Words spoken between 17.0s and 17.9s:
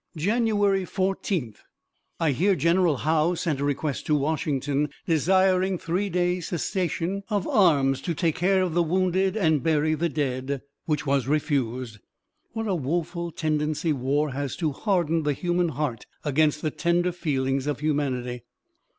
feelings of